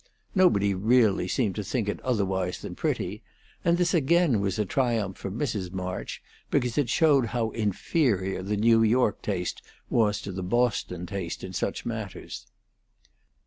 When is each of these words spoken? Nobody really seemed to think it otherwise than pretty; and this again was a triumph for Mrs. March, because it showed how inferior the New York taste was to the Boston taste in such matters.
Nobody 0.33 0.73
really 0.73 1.27
seemed 1.27 1.53
to 1.57 1.63
think 1.63 1.87
it 1.87 1.99
otherwise 2.01 2.59
than 2.59 2.73
pretty; 2.73 3.21
and 3.63 3.77
this 3.77 3.93
again 3.93 4.39
was 4.41 4.57
a 4.57 4.65
triumph 4.65 5.15
for 5.15 5.29
Mrs. 5.29 5.71
March, 5.71 6.23
because 6.49 6.75
it 6.75 6.89
showed 6.89 7.27
how 7.27 7.51
inferior 7.51 8.41
the 8.41 8.57
New 8.57 8.81
York 8.81 9.21
taste 9.21 9.61
was 9.91 10.19
to 10.21 10.31
the 10.31 10.41
Boston 10.41 11.05
taste 11.05 11.43
in 11.43 11.53
such 11.53 11.85
matters. 11.85 12.47